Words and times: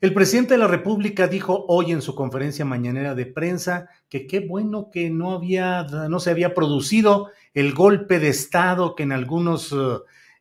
El 0.00 0.12
presidente 0.12 0.54
de 0.54 0.58
la 0.58 0.66
República 0.66 1.28
dijo 1.28 1.64
hoy 1.68 1.92
en 1.92 2.02
su 2.02 2.14
conferencia 2.14 2.64
mañanera 2.64 3.14
de 3.14 3.26
prensa 3.26 3.88
que 4.08 4.26
qué 4.26 4.40
bueno 4.40 4.90
que 4.92 5.08
no 5.08 5.32
había, 5.32 5.84
no 5.84 6.20
se 6.20 6.30
había 6.30 6.52
producido 6.52 7.30
el 7.54 7.72
golpe 7.72 8.18
de 8.18 8.28
Estado 8.28 8.94
que 8.96 9.04
en 9.04 9.12
algunas 9.12 9.74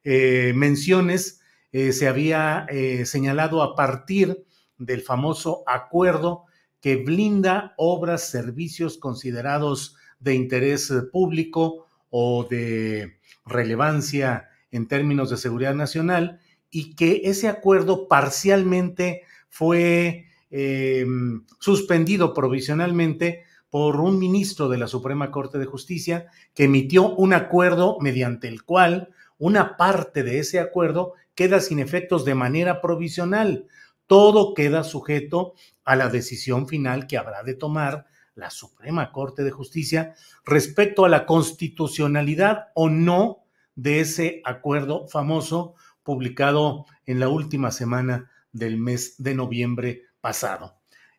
eh, 0.03 0.51
menciones 0.55 1.41
eh, 1.71 1.93
se 1.93 2.07
había 2.07 2.65
eh, 2.69 3.05
señalado 3.05 3.63
a 3.63 3.75
partir 3.75 4.43
del 4.77 5.01
famoso 5.01 5.63
acuerdo 5.65 6.43
que 6.81 6.97
blinda 6.97 7.73
obras, 7.77 8.29
servicios 8.29 8.97
considerados 8.97 9.95
de 10.19 10.35
interés 10.35 10.91
público 11.11 11.87
o 12.09 12.45
de 12.49 13.19
relevancia 13.45 14.49
en 14.71 14.87
términos 14.87 15.29
de 15.29 15.37
seguridad 15.37 15.73
nacional 15.73 16.41
y 16.69 16.95
que 16.95 17.21
ese 17.25 17.47
acuerdo 17.47 18.07
parcialmente 18.07 19.21
fue 19.53 20.25
eh, 20.49 21.05
suspendido 21.59 22.33
provisionalmente 22.33 23.43
por 23.69 24.01
un 24.01 24.17
ministro 24.17 24.67
de 24.67 24.79
la 24.79 24.87
Suprema 24.87 25.29
Corte 25.29 25.59
de 25.59 25.67
Justicia 25.67 26.25
que 26.55 26.63
emitió 26.63 27.13
un 27.13 27.33
acuerdo 27.33 27.97
mediante 27.99 28.47
el 28.47 28.63
cual 28.63 29.09
una 29.37 29.77
parte 29.77 30.23
de 30.23 30.39
ese 30.39 30.59
acuerdo 30.59 31.13
queda 31.35 31.59
sin 31.59 31.77
efectos 31.77 32.25
de 32.25 32.33
manera 32.33 32.81
provisional. 32.81 33.67
Todo 34.07 34.55
queda 34.55 34.83
sujeto 34.83 35.53
a 35.85 35.95
la 35.95 36.09
decisión 36.09 36.67
final 36.67 37.05
que 37.05 37.19
habrá 37.19 37.43
de 37.43 37.53
tomar 37.53 38.07
la 38.33 38.49
Suprema 38.49 39.11
Corte 39.11 39.43
de 39.43 39.51
Justicia 39.51 40.15
respecto 40.45 41.05
a 41.05 41.09
la 41.09 41.27
constitucionalidad 41.27 42.69
o 42.73 42.89
no 42.89 43.43
de 43.75 43.99
ese 43.99 44.41
acuerdo 44.45 45.07
famoso 45.09 45.75
publicado 46.01 46.87
en 47.05 47.19
la 47.19 47.29
última 47.29 47.69
semana 47.69 48.31
del 48.53 48.77
mes 48.77 49.15
de 49.17 49.35
noviembre 49.35 50.03
pasado. 50.21 50.77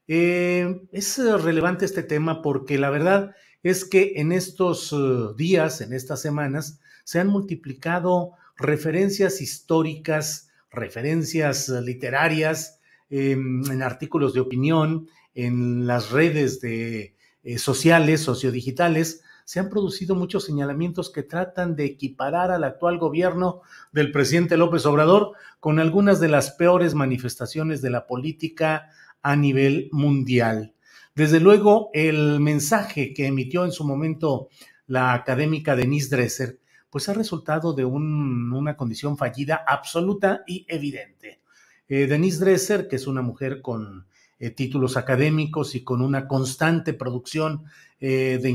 Eh, 0.09 0.83
es 0.93 1.19
relevante 1.19 1.85
este 1.85 2.03
tema 2.03 2.41
porque 2.43 2.79
la 2.79 2.91
verdad 2.91 3.35
es 3.63 3.85
que 3.85 4.15
en 4.17 4.33
estos 4.33 4.93
uh, 4.93 5.35
días, 5.35 5.81
en 5.81 5.93
estas 5.93 6.21
semanas, 6.21 6.81
se 7.05 7.19
han 7.19 7.29
multiplicado 7.29 8.33
referencias 8.57 9.41
históricas, 9.41 10.51
referencias 10.71 11.69
literarias, 11.69 12.81
eh, 13.11 13.33
en 13.33 13.83
artículos 13.83 14.35
de 14.35 14.41
opinión, 14.41 15.09
en 15.35 15.87
las 15.87 16.11
redes 16.11 16.61
de, 16.61 17.17
eh, 17.43 17.59
sociales, 17.59 18.21
sociodigitales, 18.21 19.23
se 19.45 19.61
han 19.61 19.69
producido 19.69 20.15
muchos 20.15 20.45
señalamientos 20.45 21.13
que 21.13 21.23
tratan 21.23 21.77
de 21.77 21.85
equiparar 21.85 22.51
al 22.51 22.65
actual 22.65 22.99
gobierno 22.99 23.61
del 23.93 24.11
presidente 24.11 24.57
López 24.57 24.87
Obrador 24.87 25.33
con 25.61 25.79
algunas 25.79 26.19
de 26.21 26.29
las 26.29 26.53
peores 26.53 26.95
manifestaciones 26.95 27.83
de 27.83 27.91
la 27.91 28.07
política 28.07 28.91
a 29.23 29.37
nivel 29.37 29.89
mundial. 29.93 30.75
Desde 31.15 31.41
luego, 31.41 31.91
el 31.93 32.41
mensaje 32.41 33.15
que 33.15 33.27
emitió 33.27 33.65
en 33.65 33.73
su 33.73 33.85
momento 33.85 34.49
la 34.87 35.15
académica 35.15 35.77
Denise 35.77 36.15
Dresser, 36.15 36.61
pues 36.91 37.09
ha 37.09 37.15
resultado 37.15 37.73
de 37.73 37.85
una 37.85 38.77
condición 38.77 39.17
fallida 39.17 39.63
absoluta 39.67 40.43
y 40.47 40.65
evidente. 40.69 41.41
Eh, 41.89 42.07
Denise 42.07 42.39
Dresser, 42.39 42.89
que 42.89 42.97
es 42.97 43.07
una 43.07 43.23
mujer 43.23 43.61
con 43.63 44.07
eh, 44.39 44.51
títulos 44.51 44.97
académicos 44.97 45.75
y 45.75 45.85
con 45.85 46.03
una 46.03 46.27
constante 46.27 46.93
producción 46.93 47.65
eh, 48.07 48.39
de 48.39 48.51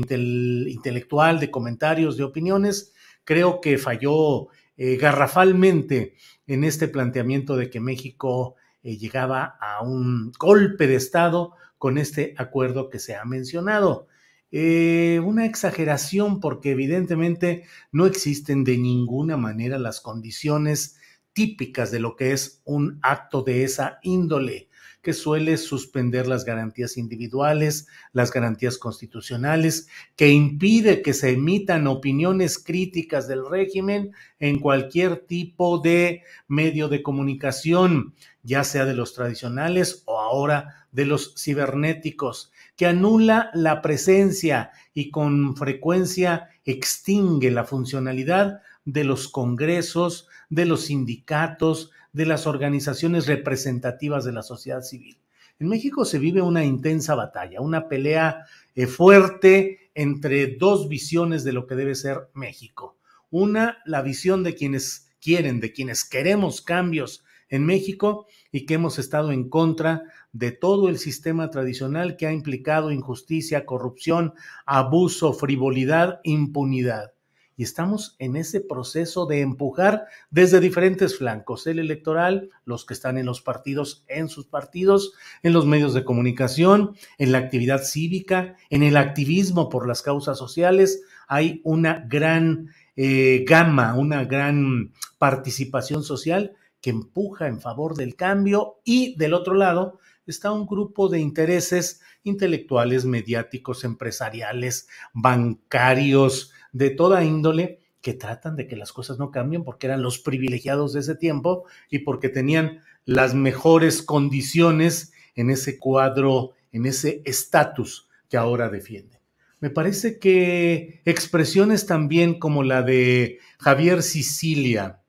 intelectual, 0.70 1.40
de 1.40 1.50
comentarios, 1.50 2.16
de 2.16 2.22
opiniones, 2.22 2.94
creo 3.24 3.60
que 3.60 3.78
falló 3.78 4.46
eh, 4.76 4.96
garrafalmente 4.96 6.14
en 6.46 6.62
este 6.62 6.86
planteamiento 6.86 7.56
de 7.56 7.68
que 7.68 7.80
México 7.80 8.54
llegaba 8.82 9.56
a 9.60 9.82
un 9.82 10.30
golpe 10.38 10.86
de 10.86 10.94
Estado 10.94 11.54
con 11.78 11.98
este 11.98 12.32
acuerdo 12.38 12.90
que 12.90 13.00
se 13.00 13.16
ha 13.16 13.24
mencionado. 13.24 14.06
una 14.52 15.46
exageración 15.46 16.38
porque 16.38 16.70
evidentemente 16.70 17.64
no 17.90 18.06
existen 18.06 18.62
de 18.62 18.78
ninguna 18.78 19.36
manera 19.36 19.80
las 19.80 20.00
condiciones 20.00 20.99
típicas 21.32 21.90
de 21.90 22.00
lo 22.00 22.16
que 22.16 22.32
es 22.32 22.60
un 22.64 22.98
acto 23.02 23.42
de 23.42 23.64
esa 23.64 23.98
índole 24.02 24.70
que 25.02 25.12
suele 25.14 25.56
suspender 25.56 26.26
las 26.26 26.44
garantías 26.44 26.96
individuales, 26.96 27.86
las 28.12 28.30
garantías 28.30 28.76
constitucionales, 28.76 29.88
que 30.14 30.28
impide 30.28 31.02
que 31.02 31.14
se 31.14 31.30
emitan 31.30 31.86
opiniones 31.86 32.58
críticas 32.58 33.26
del 33.26 33.48
régimen 33.48 34.12
en 34.38 34.58
cualquier 34.58 35.16
tipo 35.16 35.78
de 35.78 36.22
medio 36.48 36.88
de 36.88 37.02
comunicación, 37.02 38.14
ya 38.42 38.62
sea 38.62 38.84
de 38.84 38.94
los 38.94 39.14
tradicionales 39.14 40.02
o 40.04 40.20
ahora 40.20 40.86
de 40.92 41.06
los 41.06 41.34
cibernéticos, 41.38 42.52
que 42.76 42.86
anula 42.86 43.50
la 43.54 43.80
presencia 43.80 44.70
y 44.92 45.10
con 45.10 45.56
frecuencia 45.56 46.48
extingue 46.64 47.50
la 47.50 47.64
funcionalidad 47.64 48.60
de 48.92 49.04
los 49.04 49.28
congresos, 49.28 50.28
de 50.48 50.66
los 50.66 50.86
sindicatos, 50.86 51.92
de 52.12 52.26
las 52.26 52.46
organizaciones 52.46 53.26
representativas 53.26 54.24
de 54.24 54.32
la 54.32 54.42
sociedad 54.42 54.82
civil. 54.82 55.18
En 55.60 55.68
México 55.68 56.04
se 56.04 56.18
vive 56.18 56.42
una 56.42 56.64
intensa 56.64 57.14
batalla, 57.14 57.60
una 57.60 57.88
pelea 57.88 58.46
eh, 58.74 58.86
fuerte 58.86 59.90
entre 59.94 60.56
dos 60.56 60.88
visiones 60.88 61.44
de 61.44 61.52
lo 61.52 61.66
que 61.66 61.76
debe 61.76 61.94
ser 61.94 62.30
México. 62.34 62.96
Una, 63.30 63.78
la 63.84 64.02
visión 64.02 64.42
de 64.42 64.54
quienes 64.54 65.12
quieren, 65.20 65.60
de 65.60 65.72
quienes 65.72 66.04
queremos 66.04 66.60
cambios 66.60 67.24
en 67.48 67.66
México 67.66 68.26
y 68.50 68.66
que 68.66 68.74
hemos 68.74 68.98
estado 68.98 69.30
en 69.30 69.48
contra 69.48 70.02
de 70.32 70.50
todo 70.50 70.88
el 70.88 70.98
sistema 70.98 71.50
tradicional 71.50 72.16
que 72.16 72.26
ha 72.26 72.32
implicado 72.32 72.90
injusticia, 72.90 73.66
corrupción, 73.66 74.34
abuso, 74.66 75.32
frivolidad, 75.32 76.20
impunidad 76.24 77.12
y 77.60 77.62
estamos 77.62 78.16
en 78.18 78.36
ese 78.36 78.62
proceso 78.62 79.26
de 79.26 79.42
empujar 79.42 80.06
desde 80.30 80.60
diferentes 80.60 81.18
flancos, 81.18 81.66
el 81.66 81.78
electoral, 81.78 82.48
los 82.64 82.86
que 82.86 82.94
están 82.94 83.18
en 83.18 83.26
los 83.26 83.42
partidos, 83.42 84.02
en 84.08 84.30
sus 84.30 84.46
partidos, 84.46 85.12
en 85.42 85.52
los 85.52 85.66
medios 85.66 85.92
de 85.92 86.02
comunicación, 86.02 86.96
en 87.18 87.32
la 87.32 87.38
actividad 87.38 87.82
cívica, 87.82 88.56
en 88.70 88.82
el 88.82 88.96
activismo 88.96 89.68
por 89.68 89.86
las 89.86 90.00
causas 90.00 90.38
sociales. 90.38 91.02
Hay 91.28 91.60
una 91.62 92.06
gran 92.08 92.70
eh, 92.96 93.44
gama, 93.46 93.94
una 93.94 94.24
gran 94.24 94.94
participación 95.18 96.02
social 96.02 96.56
que 96.80 96.88
empuja 96.88 97.46
en 97.46 97.60
favor 97.60 97.94
del 97.94 98.16
cambio 98.16 98.76
y 98.84 99.16
del 99.18 99.34
otro 99.34 99.52
lado 99.52 99.98
está 100.26 100.52
un 100.52 100.66
grupo 100.66 101.08
de 101.08 101.20
intereses 101.20 102.00
intelectuales, 102.22 103.04
mediáticos, 103.04 103.84
empresariales, 103.84 104.88
bancarios, 105.12 106.52
de 106.72 106.90
toda 106.90 107.24
índole 107.24 107.80
que 108.00 108.14
tratan 108.14 108.56
de 108.56 108.66
que 108.66 108.76
las 108.76 108.92
cosas 108.92 109.18
no 109.18 109.30
cambien 109.30 109.64
porque 109.64 109.86
eran 109.86 110.02
los 110.02 110.18
privilegiados 110.18 110.92
de 110.92 111.00
ese 111.00 111.14
tiempo 111.14 111.64
y 111.90 112.00
porque 112.00 112.28
tenían 112.28 112.80
las 113.04 113.34
mejores 113.34 114.02
condiciones 114.02 115.12
en 115.34 115.50
ese 115.50 115.78
cuadro, 115.78 116.52
en 116.72 116.86
ese 116.86 117.22
estatus 117.24 118.08
que 118.28 118.36
ahora 118.36 118.68
defiende. 118.68 119.20
Me 119.60 119.68
parece 119.68 120.18
que 120.18 121.02
expresiones 121.04 121.86
también 121.86 122.38
como 122.38 122.62
la 122.62 122.82
de 122.82 123.38
Javier 123.58 124.02
Sicilia 124.02 125.02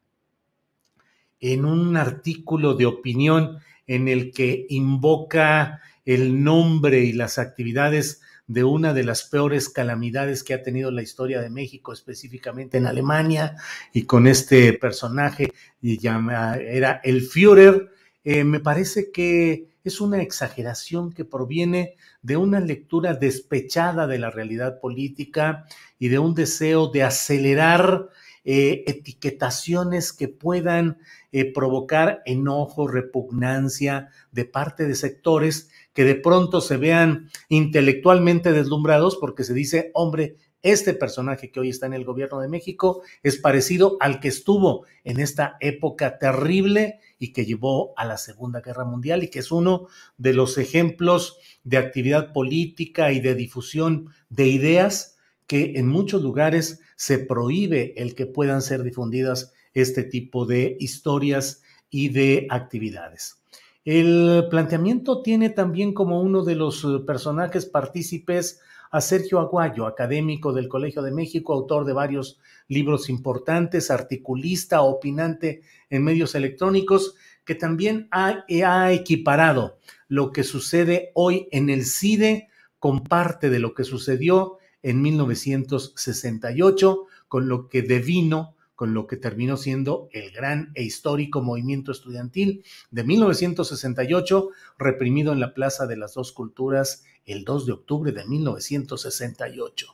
en 1.39 1.65
un 1.65 1.95
artículo 1.95 2.75
de 2.75 2.85
opinión 2.85 3.59
en 3.91 4.07
el 4.07 4.31
que 4.31 4.65
invoca 4.69 5.81
el 6.05 6.43
nombre 6.43 7.01
y 7.01 7.11
las 7.11 7.37
actividades 7.37 8.21
de 8.47 8.63
una 8.63 8.93
de 8.93 9.03
las 9.03 9.23
peores 9.23 9.67
calamidades 9.67 10.43
que 10.43 10.53
ha 10.53 10.63
tenido 10.63 10.91
la 10.91 11.01
historia 11.01 11.41
de 11.41 11.49
México, 11.49 11.91
específicamente 11.91 12.77
en 12.77 12.87
Alemania, 12.87 13.57
y 13.93 14.03
con 14.03 14.27
este 14.27 14.71
personaje, 14.73 15.51
y 15.81 15.99
era 16.07 17.01
el 17.03 17.21
Führer, 17.21 17.91
eh, 18.23 18.45
me 18.45 18.61
parece 18.61 19.11
que 19.11 19.67
es 19.83 19.99
una 19.99 20.21
exageración 20.21 21.11
que 21.11 21.25
proviene 21.25 21.95
de 22.21 22.37
una 22.37 22.61
lectura 22.61 23.13
despechada 23.13 24.07
de 24.07 24.19
la 24.19 24.29
realidad 24.29 24.79
política 24.79 25.65
y 25.99 26.07
de 26.07 26.19
un 26.19 26.33
deseo 26.33 26.87
de 26.87 27.03
acelerar 27.03 28.09
eh, 28.43 28.83
etiquetaciones 28.87 30.13
que 30.13 30.27
puedan 30.27 30.97
eh, 31.31 31.51
provocar 31.53 32.21
enojo, 32.25 32.87
repugnancia 32.87 34.09
de 34.31 34.45
parte 34.45 34.87
de 34.87 34.95
sectores 34.95 35.69
que 35.93 36.05
de 36.05 36.15
pronto 36.15 36.61
se 36.61 36.77
vean 36.77 37.29
intelectualmente 37.49 38.51
deslumbrados 38.51 39.17
porque 39.17 39.43
se 39.43 39.53
dice, 39.53 39.91
hombre, 39.93 40.37
este 40.63 40.93
personaje 40.93 41.51
que 41.51 41.59
hoy 41.59 41.69
está 41.69 41.87
en 41.87 41.93
el 41.93 42.05
gobierno 42.05 42.39
de 42.39 42.47
México 42.47 43.01
es 43.23 43.37
parecido 43.37 43.97
al 43.99 44.19
que 44.19 44.27
estuvo 44.27 44.85
en 45.03 45.19
esta 45.19 45.57
época 45.59 46.19
terrible 46.19 46.99
y 47.17 47.33
que 47.33 47.45
llevó 47.45 47.93
a 47.97 48.05
la 48.05 48.17
Segunda 48.17 48.61
Guerra 48.61 48.85
Mundial 48.85 49.23
y 49.23 49.29
que 49.29 49.39
es 49.39 49.51
uno 49.51 49.87
de 50.17 50.33
los 50.33 50.57
ejemplos 50.57 51.37
de 51.63 51.77
actividad 51.77 52.31
política 52.31 53.11
y 53.11 53.19
de 53.19 53.33
difusión 53.33 54.09
de 54.29 54.47
ideas 54.47 55.17
que 55.47 55.73
en 55.75 55.87
muchos 55.87 56.21
lugares 56.21 56.79
se 57.01 57.17
prohíbe 57.17 57.95
el 57.97 58.13
que 58.13 58.27
puedan 58.27 58.61
ser 58.61 58.83
difundidas 58.83 59.53
este 59.73 60.03
tipo 60.03 60.45
de 60.45 60.77
historias 60.79 61.63
y 61.89 62.09
de 62.09 62.45
actividades. 62.51 63.41
El 63.83 64.45
planteamiento 64.51 65.23
tiene 65.23 65.49
también 65.49 65.95
como 65.95 66.21
uno 66.21 66.43
de 66.43 66.53
los 66.53 66.83
eh, 66.83 66.99
personajes 67.03 67.65
partícipes 67.65 68.59
a 68.91 69.01
Sergio 69.01 69.39
Aguayo, 69.39 69.87
académico 69.87 70.53
del 70.53 70.67
Colegio 70.67 71.01
de 71.01 71.09
México, 71.09 71.53
autor 71.53 71.85
de 71.85 71.93
varios 71.93 72.37
libros 72.67 73.09
importantes, 73.09 73.89
articulista, 73.89 74.83
opinante 74.83 75.63
en 75.89 76.03
medios 76.03 76.35
electrónicos, 76.35 77.15
que 77.43 77.55
también 77.55 78.09
ha, 78.11 78.45
ha 78.63 78.93
equiparado 78.93 79.79
lo 80.07 80.31
que 80.31 80.43
sucede 80.43 81.09
hoy 81.15 81.47
en 81.51 81.71
el 81.71 81.83
CIDE 81.83 82.49
con 82.77 83.03
parte 83.03 83.49
de 83.49 83.57
lo 83.57 83.73
que 83.73 83.85
sucedió 83.85 84.59
en 84.83 85.01
1968, 85.01 87.07
con 87.27 87.47
lo 87.47 87.69
que 87.69 87.81
devino 87.81 88.55
con 88.81 88.95
lo 88.95 89.05
que 89.05 89.15
terminó 89.15 89.57
siendo 89.57 90.09
el 90.11 90.31
gran 90.31 90.71
e 90.73 90.81
histórico 90.81 91.43
movimiento 91.43 91.91
estudiantil 91.91 92.63
de 92.89 93.03
1968, 93.03 94.49
reprimido 94.79 95.33
en 95.33 95.39
la 95.39 95.53
Plaza 95.53 95.85
de 95.85 95.97
las 95.97 96.15
Dos 96.15 96.31
Culturas 96.31 97.03
el 97.27 97.45
2 97.45 97.67
de 97.67 97.73
octubre 97.73 98.11
de 98.11 98.25
1968. 98.25 99.85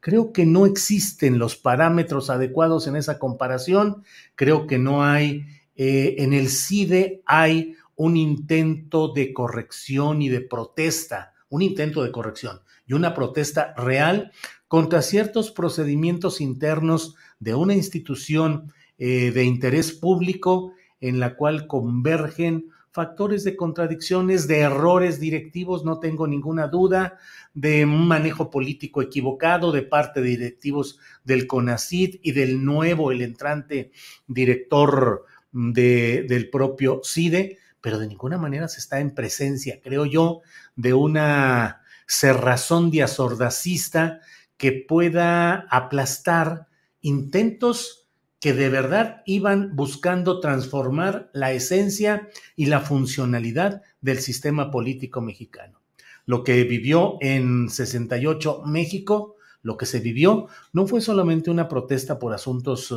Creo 0.00 0.34
que 0.34 0.44
no 0.44 0.66
existen 0.66 1.38
los 1.38 1.56
parámetros 1.56 2.28
adecuados 2.28 2.86
en 2.86 2.96
esa 2.96 3.18
comparación, 3.18 4.04
creo 4.34 4.66
que 4.66 4.78
no 4.78 5.02
hay, 5.02 5.46
eh, 5.76 6.16
en 6.18 6.34
el 6.34 6.50
CIDE 6.50 7.22
hay 7.24 7.76
un 7.96 8.18
intento 8.18 9.08
de 9.08 9.32
corrección 9.32 10.20
y 10.20 10.28
de 10.28 10.42
protesta, 10.42 11.32
un 11.48 11.62
intento 11.62 12.02
de 12.02 12.12
corrección 12.12 12.60
y 12.86 12.94
una 12.94 13.14
protesta 13.14 13.74
real 13.76 14.32
contra 14.68 15.02
ciertos 15.02 15.50
procedimientos 15.50 16.40
internos 16.40 17.14
de 17.38 17.54
una 17.54 17.74
institución 17.74 18.72
eh, 18.98 19.30
de 19.30 19.44
interés 19.44 19.92
público 19.92 20.72
en 21.00 21.20
la 21.20 21.36
cual 21.36 21.66
convergen 21.66 22.70
factores 22.94 23.42
de 23.42 23.56
contradicciones, 23.56 24.46
de 24.46 24.60
errores 24.60 25.18
directivos, 25.18 25.84
no 25.84 25.98
tengo 25.98 26.28
ninguna 26.28 26.68
duda, 26.68 27.18
de 27.52 27.84
un 27.84 28.06
manejo 28.06 28.50
político 28.50 29.02
equivocado 29.02 29.72
de 29.72 29.82
parte 29.82 30.22
de 30.22 30.28
directivos 30.28 31.00
del 31.24 31.48
CONACID 31.48 32.20
y 32.22 32.32
del 32.32 32.64
nuevo, 32.64 33.10
el 33.10 33.22
entrante 33.22 33.90
director 34.28 35.24
de, 35.50 36.24
del 36.28 36.50
propio 36.50 37.00
CIDE, 37.02 37.58
pero 37.80 37.98
de 37.98 38.06
ninguna 38.06 38.38
manera 38.38 38.68
se 38.68 38.78
está 38.78 39.00
en 39.00 39.12
presencia, 39.12 39.80
creo 39.82 40.06
yo, 40.06 40.42
de 40.76 40.94
una 40.94 41.82
cerrazón 42.06 42.90
diazordacista 42.90 44.20
que 44.56 44.72
pueda 44.72 45.66
aplastar 45.70 46.68
intentos 47.00 48.08
que 48.40 48.52
de 48.52 48.68
verdad 48.68 49.22
iban 49.24 49.74
buscando 49.74 50.38
transformar 50.38 51.30
la 51.32 51.52
esencia 51.52 52.28
y 52.56 52.66
la 52.66 52.80
funcionalidad 52.80 53.82
del 54.02 54.18
sistema 54.18 54.70
político 54.70 55.22
mexicano. 55.22 55.80
Lo 56.26 56.44
que 56.44 56.62
vivió 56.64 57.16
en 57.20 57.70
68 57.70 58.64
México, 58.66 59.36
lo 59.64 59.76
que 59.78 59.86
se 59.86 59.98
vivió, 59.98 60.46
no 60.72 60.86
fue 60.86 61.00
solamente 61.00 61.50
una 61.50 61.68
protesta 61.68 62.18
por 62.18 62.34
asuntos 62.34 62.94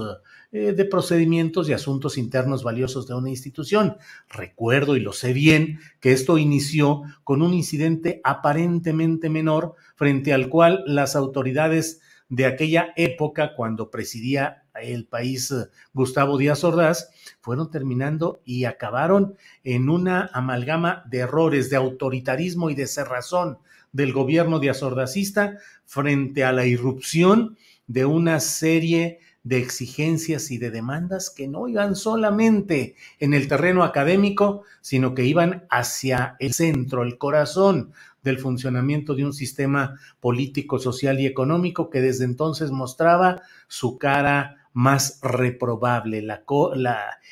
eh, 0.52 0.74
de 0.74 0.86
procedimientos 0.86 1.68
y 1.68 1.74
asuntos 1.74 2.18
internos 2.18 2.62
valiosos 2.62 3.08
de 3.08 3.16
una 3.16 3.30
institución. 3.30 3.98
Recuerdo 4.30 4.98
y 4.98 5.00
lo 5.00 5.14
sé 5.14 5.32
bien 5.32 5.80
que 6.02 6.12
esto 6.12 6.38
inició 6.38 7.04
con 7.24 7.42
un 7.42 7.54
incidente 7.54 8.20
aparentemente 8.24 9.30
menor 9.30 9.76
frente 9.96 10.34
al 10.34 10.50
cual 10.50 10.84
las 10.86 11.16
autoridades 11.16 12.02
de 12.30 12.46
aquella 12.46 12.90
época 12.98 13.56
cuando 13.56 13.90
presidía 13.90 14.66
el 14.82 15.06
país 15.06 15.52
eh, 15.52 15.68
Gustavo 15.94 16.38
Díaz 16.38 16.64
Ordaz, 16.64 17.10
fueron 17.42 17.70
terminando 17.72 18.42
y 18.46 18.66
acabaron 18.66 19.36
en 19.64 19.90
una 19.90 20.30
amalgama 20.34 21.04
de 21.10 21.20
errores, 21.20 21.70
de 21.70 21.78
autoritarismo 21.78 22.70
y 22.70 22.76
de 22.76 22.88
cerrazón 22.88 23.60
del 23.92 24.14
gobierno 24.14 24.60
Díaz 24.60 24.84
Ordazista 24.84 25.58
frente 25.86 26.44
a 26.44 26.52
la 26.52 26.66
irrupción 26.66 27.58
de 27.88 28.06
una 28.06 28.40
serie 28.40 29.20
de 29.44 29.60
exigencias 29.60 30.52
y 30.52 30.58
de 30.58 30.72
demandas 30.72 31.30
que 31.30 31.48
no 31.48 31.70
iban 31.70 31.96
solamente 31.96 32.96
en 33.20 33.34
el 33.34 33.48
terreno 33.48 33.86
académico, 33.86 34.64
sino 34.82 35.14
que 35.14 35.24
iban 35.24 35.66
hacia 35.70 36.36
el 36.40 36.54
centro, 36.54 37.04
el 37.04 37.18
corazón 37.18 37.94
del 38.24 38.40
funcionamiento 38.40 39.16
de 39.16 39.24
un 39.24 39.32
sistema 39.32 39.98
político, 40.20 40.80
social 40.80 41.20
y 41.22 41.26
económico 41.26 41.90
que 41.90 42.02
desde 42.02 42.26
entonces 42.26 42.72
mostraba 42.72 43.42
su 43.70 43.98
cara 43.98 44.57
más 44.78 45.20
reprobable, 45.24 46.24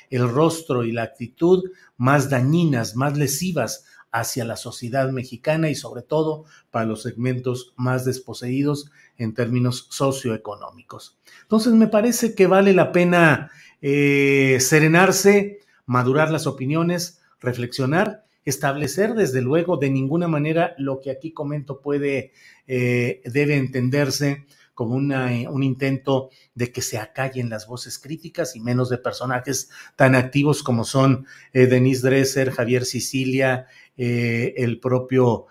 el 0.09 0.29
rostro 0.29 0.83
y 0.83 0.91
la 0.91 1.03
actitud 1.03 1.63
más 1.95 2.31
dañinas, 2.31 2.95
más 2.95 3.15
lesivas 3.19 3.85
hacia 4.11 4.45
la 4.45 4.55
sociedad 4.55 5.11
mexicana 5.11 5.69
y 5.69 5.75
sobre 5.75 6.01
todo 6.01 6.45
para 6.71 6.87
los 6.87 7.03
segmentos 7.03 7.75
más 7.75 8.03
desposeídos 8.03 8.89
en 9.19 9.35
términos 9.35 9.85
socioeconómicos. 9.91 11.19
Entonces 11.43 11.73
me 11.73 11.87
parece 11.87 12.33
que 12.33 12.47
vale 12.47 12.73
la 12.73 12.91
pena 12.91 13.51
eh, 13.79 14.57
serenarse, 14.59 15.59
madurar 15.85 16.31
las 16.31 16.47
opiniones, 16.47 17.21
reflexionar 17.39 18.25
establecer 18.45 19.15
desde 19.15 19.41
luego 19.41 19.77
de 19.77 19.89
ninguna 19.89 20.27
manera 20.27 20.75
lo 20.77 21.01
que 21.01 21.09
aquí 21.09 21.31
comento 21.31 21.81
puede, 21.81 22.31
eh, 22.67 23.21
debe 23.25 23.57
entenderse 23.57 24.45
como 24.75 24.93
una, 24.93 25.31
un 25.49 25.63
intento 25.63 26.29
de 26.53 26.71
que 26.71 26.81
se 26.81 26.99
acallen 26.99 27.49
las 27.49 27.65
voces 27.65 27.97
críticas 27.97 28.55
y 28.55 28.59
menos 28.59 28.89
de 28.89 28.99
personajes 28.99 29.71
tan 29.95 30.13
activos 30.13 30.61
como 30.61 30.83
son 30.83 31.25
eh, 31.53 31.65
Denise 31.65 32.07
Dresser, 32.07 32.51
Javier 32.51 32.85
Sicilia, 32.85 33.67
eh, 33.97 34.53
el 34.57 34.79
propio 34.79 35.47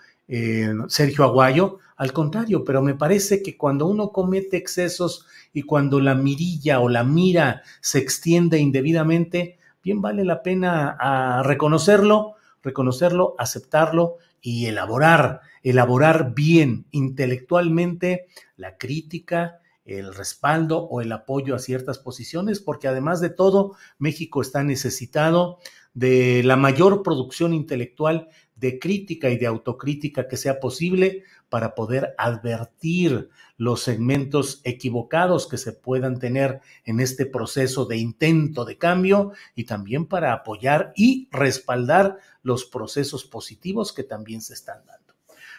Sergio 0.89 1.25
Aguayo. 1.25 1.79
Al 1.97 2.13
contrario, 2.13 2.65
pero 2.65 2.83
me 2.83 2.95
parece 2.95 3.43
que 3.43 3.57
cuando 3.57 3.87
uno 3.87 4.11
comete 4.11 4.57
excesos 4.57 5.27
y 5.53 5.63
cuando 5.63 6.01
la 6.01 6.15
mirilla 6.15 6.81
o 6.81 6.89
la 6.89 7.05
mira 7.05 7.63
se 7.81 7.99
extiende 7.99 8.59
indebidamente, 8.59 9.59
bien 9.83 10.01
vale 10.01 10.25
la 10.25 10.43
pena 10.43 11.43
reconocerlo, 11.45 12.35
reconocerlo, 12.63 13.35
aceptarlo 13.39 14.17
y 14.47 14.67
elaborar, 14.67 15.41
elaborar 15.63 16.35
bien 16.35 16.85
intelectualmente 16.91 18.27
la 18.59 18.77
crítica, 18.77 19.61
el 19.87 20.15
respaldo 20.15 20.83
o 20.83 21.01
el 21.01 21.11
apoyo 21.13 21.55
a 21.55 21.59
ciertas 21.59 21.99
posiciones, 21.99 22.61
porque 22.61 22.87
además 22.87 23.23
de 23.23 23.31
todo, 23.31 23.75
México 23.97 24.43
está 24.43 24.63
necesitado 24.63 25.61
de 25.95 26.43
la 26.45 26.57
mayor 26.57 27.03
producción 27.03 27.55
intelectual 27.55 28.29
de 28.57 28.79
crítica 28.79 29.31
y 29.31 29.39
de 29.39 29.47
autocrítica 29.47 30.29
que 30.29 30.37
sea 30.37 30.61
posible 30.61 31.25
para 31.49 31.75
poder 31.75 32.15
advertir 32.19 33.31
los 33.57 33.83
segmentos 33.83 34.61
equivocados 34.65 35.47
que 35.49 35.59
se 35.59 35.73
puedan 35.73 36.19
tener 36.19 36.61
en 36.85 37.01
este 37.01 37.27
proceso 37.27 37.87
de 37.87 37.97
intento 37.97 38.65
de 38.65 38.79
cambio 38.79 39.33
y 39.55 39.65
también 39.65 40.07
para 40.07 40.33
apoyar 40.33 40.93
y 40.97 41.29
respaldar 41.31 42.19
los 42.43 42.65
procesos 42.65 43.25
positivos 43.25 43.93
que 43.93 44.05
también 44.05 44.41
se 44.41 44.55
están 44.55 44.85
dando. 44.87 45.15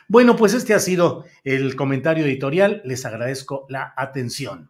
Bueno, 0.08 0.36
pues 0.36 0.54
este 0.54 0.74
ha 0.74 0.80
sido 0.80 1.26
el 1.44 1.76
comentario 1.76 2.26
editorial. 2.26 2.82
Les 2.86 3.06
agradezco 3.06 3.66
la 3.70 3.94
atención. 3.98 4.70